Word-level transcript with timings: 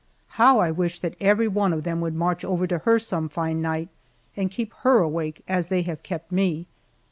How 0.29 0.57
I 0.57 0.71
wish 0.71 0.97
that 0.97 1.13
every 1.21 1.47
one 1.47 1.71
of 1.73 1.83
them 1.83 2.01
would 2.01 2.15
march 2.15 2.43
over 2.43 2.65
to 2.65 2.79
her 2.79 2.97
some 2.97 3.29
fine 3.29 3.61
night 3.61 3.89
and 4.35 4.49
keep 4.49 4.73
her 4.77 4.97
awake 4.97 5.43
as 5.47 5.67
they 5.67 5.83
have 5.83 6.01
kept 6.01 6.31
me. 6.31 6.65